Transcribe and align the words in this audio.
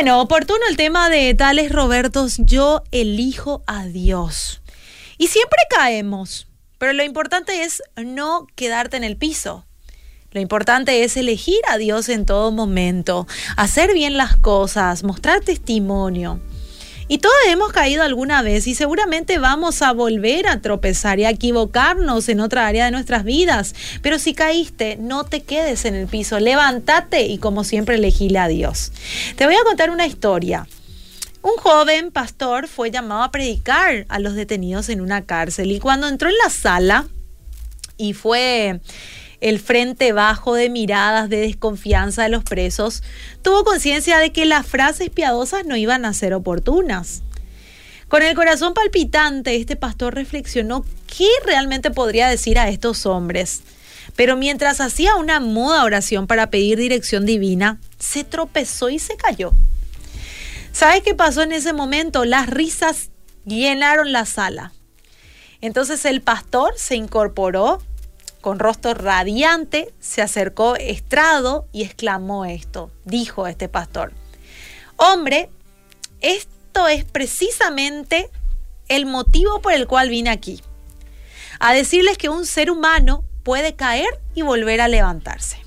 Bueno, 0.00 0.20
oportuno 0.20 0.60
el 0.70 0.76
tema 0.76 1.10
de 1.10 1.34
tales 1.34 1.72
Robertos, 1.72 2.36
yo 2.38 2.84
elijo 2.92 3.64
a 3.66 3.84
Dios. 3.84 4.62
Y 5.16 5.26
siempre 5.26 5.58
caemos, 5.68 6.46
pero 6.78 6.92
lo 6.92 7.02
importante 7.02 7.64
es 7.64 7.82
no 7.96 8.46
quedarte 8.54 8.96
en 8.96 9.02
el 9.02 9.16
piso. 9.16 9.66
Lo 10.30 10.40
importante 10.40 11.02
es 11.02 11.16
elegir 11.16 11.58
a 11.68 11.78
Dios 11.78 12.08
en 12.10 12.26
todo 12.26 12.52
momento, 12.52 13.26
hacer 13.56 13.92
bien 13.92 14.16
las 14.16 14.36
cosas, 14.36 15.02
mostrar 15.02 15.40
testimonio. 15.40 16.40
Y 17.10 17.18
todos 17.18 17.34
hemos 17.46 17.72
caído 17.72 18.02
alguna 18.02 18.42
vez 18.42 18.66
y 18.66 18.74
seguramente 18.74 19.38
vamos 19.38 19.80
a 19.80 19.92
volver 19.92 20.46
a 20.46 20.60
tropezar 20.60 21.18
y 21.18 21.24
a 21.24 21.30
equivocarnos 21.30 22.28
en 22.28 22.40
otra 22.40 22.66
área 22.66 22.84
de 22.84 22.90
nuestras 22.90 23.24
vidas. 23.24 23.74
Pero 24.02 24.18
si 24.18 24.34
caíste, 24.34 24.96
no 25.00 25.24
te 25.24 25.42
quedes 25.42 25.86
en 25.86 25.94
el 25.94 26.06
piso, 26.06 26.38
levántate 26.38 27.22
y 27.22 27.38
como 27.38 27.64
siempre 27.64 27.94
elegíle 27.94 28.38
a 28.38 28.48
Dios. 28.48 28.92
Te 29.36 29.46
voy 29.46 29.54
a 29.54 29.64
contar 29.64 29.88
una 29.88 30.06
historia. 30.06 30.68
Un 31.40 31.56
joven 31.56 32.10
pastor 32.10 32.68
fue 32.68 32.90
llamado 32.90 33.22
a 33.22 33.30
predicar 33.30 34.04
a 34.10 34.18
los 34.18 34.34
detenidos 34.34 34.90
en 34.90 35.00
una 35.00 35.24
cárcel 35.24 35.72
y 35.72 35.78
cuando 35.78 36.08
entró 36.08 36.28
en 36.28 36.36
la 36.36 36.50
sala 36.50 37.06
y 37.96 38.12
fue 38.12 38.80
el 39.40 39.60
frente 39.60 40.12
bajo 40.12 40.54
de 40.54 40.68
miradas 40.68 41.28
de 41.28 41.38
desconfianza 41.38 42.24
de 42.24 42.28
los 42.28 42.44
presos, 42.44 43.02
tuvo 43.42 43.64
conciencia 43.64 44.18
de 44.18 44.32
que 44.32 44.46
las 44.46 44.66
frases 44.66 45.10
piadosas 45.10 45.64
no 45.64 45.76
iban 45.76 46.04
a 46.04 46.14
ser 46.14 46.34
oportunas. 46.34 47.22
Con 48.08 48.22
el 48.22 48.34
corazón 48.34 48.74
palpitante, 48.74 49.56
este 49.56 49.76
pastor 49.76 50.14
reflexionó 50.14 50.84
qué 51.06 51.28
realmente 51.44 51.90
podría 51.90 52.28
decir 52.28 52.58
a 52.58 52.68
estos 52.68 53.04
hombres. 53.04 53.62
Pero 54.16 54.36
mientras 54.36 54.80
hacía 54.80 55.16
una 55.16 55.40
muda 55.40 55.84
oración 55.84 56.26
para 56.26 56.50
pedir 56.50 56.78
dirección 56.78 57.26
divina, 57.26 57.78
se 57.98 58.24
tropezó 58.24 58.88
y 58.88 58.98
se 58.98 59.16
cayó. 59.16 59.52
¿Sabes 60.72 61.02
qué 61.02 61.14
pasó 61.14 61.42
en 61.42 61.52
ese 61.52 61.72
momento? 61.72 62.24
Las 62.24 62.48
risas 62.48 63.10
llenaron 63.44 64.12
la 64.12 64.24
sala. 64.24 64.72
Entonces 65.60 66.04
el 66.04 66.22
pastor 66.22 66.74
se 66.76 66.96
incorporó 66.96 67.82
con 68.40 68.58
rostro 68.58 68.94
radiante, 68.94 69.92
se 70.00 70.22
acercó 70.22 70.76
Estrado 70.76 71.66
y 71.72 71.82
exclamó 71.82 72.44
esto. 72.44 72.90
Dijo 73.04 73.46
este 73.46 73.68
pastor, 73.68 74.12
hombre, 74.96 75.50
esto 76.20 76.88
es 76.88 77.04
precisamente 77.04 78.30
el 78.88 79.06
motivo 79.06 79.60
por 79.60 79.72
el 79.72 79.86
cual 79.86 80.08
vine 80.08 80.30
aquí. 80.30 80.62
A 81.60 81.74
decirles 81.74 82.18
que 82.18 82.28
un 82.28 82.46
ser 82.46 82.70
humano 82.70 83.24
puede 83.42 83.74
caer 83.74 84.08
y 84.34 84.42
volver 84.42 84.80
a 84.80 84.88
levantarse. 84.88 85.58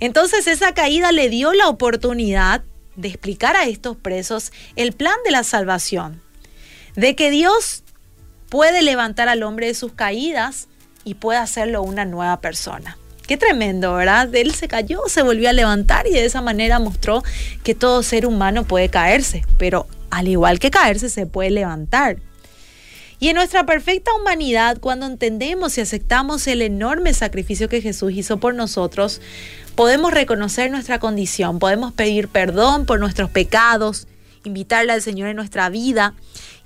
Entonces 0.00 0.46
esa 0.46 0.74
caída 0.74 1.12
le 1.12 1.28
dio 1.28 1.52
la 1.52 1.68
oportunidad 1.68 2.62
de 2.96 3.08
explicar 3.08 3.56
a 3.56 3.64
estos 3.64 3.96
presos 3.96 4.52
el 4.76 4.92
plan 4.92 5.16
de 5.24 5.30
la 5.30 5.44
salvación, 5.44 6.22
de 6.96 7.14
que 7.14 7.30
Dios 7.30 7.84
puede 8.48 8.82
levantar 8.82 9.28
al 9.28 9.42
hombre 9.42 9.66
de 9.66 9.74
sus 9.74 9.92
caídas 9.92 10.68
y 11.08 11.14
puede 11.14 11.38
hacerlo 11.38 11.82
una 11.82 12.04
nueva 12.04 12.42
persona. 12.42 12.98
Qué 13.26 13.38
tremendo, 13.38 13.94
¿verdad? 13.94 14.34
Él 14.34 14.54
se 14.54 14.68
cayó, 14.68 15.00
se 15.06 15.22
volvió 15.22 15.48
a 15.48 15.54
levantar 15.54 16.06
y 16.06 16.10
de 16.10 16.26
esa 16.26 16.42
manera 16.42 16.78
mostró 16.78 17.22
que 17.62 17.74
todo 17.74 18.02
ser 18.02 18.26
humano 18.26 18.64
puede 18.64 18.90
caerse, 18.90 19.44
pero 19.56 19.86
al 20.10 20.28
igual 20.28 20.58
que 20.58 20.70
caerse 20.70 21.08
se 21.08 21.24
puede 21.24 21.50
levantar. 21.50 22.18
Y 23.20 23.28
en 23.28 23.36
nuestra 23.36 23.64
perfecta 23.64 24.12
humanidad, 24.14 24.78
cuando 24.80 25.06
entendemos 25.06 25.78
y 25.78 25.80
aceptamos 25.80 26.46
el 26.46 26.60
enorme 26.60 27.14
sacrificio 27.14 27.70
que 27.70 27.80
Jesús 27.80 28.12
hizo 28.12 28.36
por 28.38 28.54
nosotros, 28.54 29.22
podemos 29.74 30.12
reconocer 30.12 30.70
nuestra 30.70 30.98
condición, 30.98 31.58
podemos 31.58 31.94
pedir 31.94 32.28
perdón 32.28 32.84
por 32.84 33.00
nuestros 33.00 33.30
pecados, 33.30 34.08
invitarle 34.44 34.92
al 34.92 35.02
Señor 35.02 35.28
en 35.28 35.36
nuestra 35.36 35.70
vida. 35.70 36.14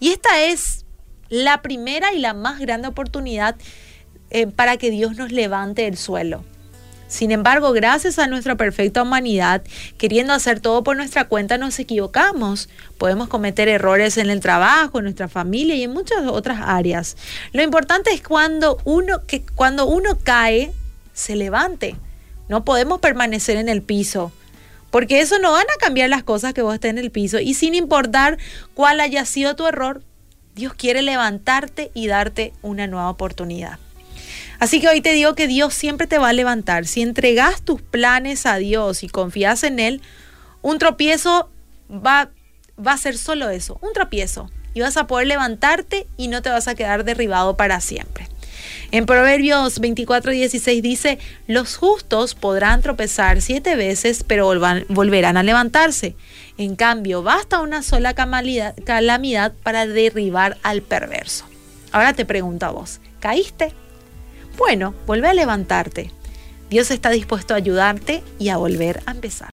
Y 0.00 0.10
esta 0.10 0.42
es 0.42 0.84
la 1.28 1.62
primera 1.62 2.12
y 2.12 2.18
la 2.18 2.34
más 2.34 2.58
grande 2.58 2.88
oportunidad 2.88 3.56
eh, 4.32 4.46
para 4.46 4.76
que 4.76 4.90
Dios 4.90 5.16
nos 5.16 5.30
levante 5.30 5.86
el 5.86 5.96
suelo. 5.96 6.44
Sin 7.12 7.30
embargo, 7.30 7.72
gracias 7.72 8.18
a 8.18 8.26
nuestra 8.26 8.56
perfecta 8.56 9.02
humanidad, 9.02 9.62
queriendo 9.98 10.32
hacer 10.32 10.60
todo 10.60 10.82
por 10.82 10.96
nuestra 10.96 11.28
cuenta, 11.28 11.58
nos 11.58 11.78
equivocamos. 11.78 12.70
Podemos 12.96 13.28
cometer 13.28 13.68
errores 13.68 14.16
en 14.16 14.30
el 14.30 14.40
trabajo, 14.40 14.98
en 14.98 15.04
nuestra 15.04 15.28
familia 15.28 15.74
y 15.74 15.82
en 15.82 15.92
muchas 15.92 16.26
otras 16.26 16.60
áreas. 16.64 17.18
Lo 17.52 17.62
importante 17.62 18.14
es 18.14 18.22
cuando 18.22 18.78
uno, 18.84 19.26
que 19.26 19.44
cuando 19.54 19.84
uno 19.84 20.16
cae, 20.22 20.72
se 21.12 21.36
levante. 21.36 21.96
No 22.48 22.64
podemos 22.64 23.00
permanecer 23.00 23.58
en 23.58 23.68
el 23.68 23.82
piso. 23.82 24.32
Porque 24.90 25.20
eso 25.20 25.38
no 25.38 25.52
van 25.52 25.66
a 25.74 25.78
cambiar 25.80 26.08
las 26.08 26.22
cosas 26.22 26.54
que 26.54 26.62
vos 26.62 26.72
estés 26.72 26.92
en 26.92 26.98
el 26.98 27.10
piso. 27.10 27.40
Y 27.40 27.52
sin 27.52 27.74
importar 27.74 28.38
cuál 28.72 29.00
haya 29.00 29.26
sido 29.26 29.54
tu 29.54 29.66
error, 29.66 30.02
Dios 30.54 30.72
quiere 30.72 31.02
levantarte 31.02 31.90
y 31.92 32.06
darte 32.06 32.54
una 32.62 32.86
nueva 32.86 33.10
oportunidad. 33.10 33.78
Así 34.62 34.80
que 34.80 34.86
hoy 34.86 35.00
te 35.00 35.12
digo 35.12 35.34
que 35.34 35.48
Dios 35.48 35.74
siempre 35.74 36.06
te 36.06 36.18
va 36.18 36.28
a 36.28 36.32
levantar. 36.32 36.86
Si 36.86 37.02
entregas 37.02 37.62
tus 37.62 37.82
planes 37.82 38.46
a 38.46 38.58
Dios 38.58 39.02
y 39.02 39.08
confías 39.08 39.64
en 39.64 39.80
Él, 39.80 40.00
un 40.60 40.78
tropiezo 40.78 41.50
va, 41.90 42.30
va 42.78 42.92
a 42.92 42.96
ser 42.96 43.18
solo 43.18 43.50
eso, 43.50 43.80
un 43.82 43.92
tropiezo. 43.92 44.52
Y 44.72 44.80
vas 44.80 44.96
a 44.96 45.08
poder 45.08 45.26
levantarte 45.26 46.06
y 46.16 46.28
no 46.28 46.42
te 46.42 46.50
vas 46.50 46.68
a 46.68 46.76
quedar 46.76 47.02
derribado 47.02 47.56
para 47.56 47.80
siempre. 47.80 48.28
En 48.92 49.04
Proverbios 49.04 49.80
24, 49.80 50.30
16 50.30 50.80
dice, 50.80 51.18
los 51.48 51.76
justos 51.76 52.36
podrán 52.36 52.82
tropezar 52.82 53.40
siete 53.40 53.74
veces, 53.74 54.22
pero 54.22 54.46
volverán 54.88 55.36
a 55.38 55.42
levantarse. 55.42 56.14
En 56.56 56.76
cambio, 56.76 57.24
basta 57.24 57.58
una 57.58 57.82
sola 57.82 58.14
calamidad 58.14 59.54
para 59.64 59.88
derribar 59.88 60.56
al 60.62 60.82
perverso. 60.82 61.46
Ahora 61.90 62.12
te 62.12 62.24
pregunto 62.24 62.64
a 62.64 62.70
vos, 62.70 63.00
¿caíste? 63.18 63.74
Bueno, 64.56 64.94
vuelve 65.06 65.28
a 65.28 65.34
levantarte. 65.34 66.10
Dios 66.70 66.90
está 66.90 67.10
dispuesto 67.10 67.54
a 67.54 67.58
ayudarte 67.58 68.22
y 68.38 68.48
a 68.48 68.56
volver 68.56 69.02
a 69.06 69.12
empezar. 69.12 69.50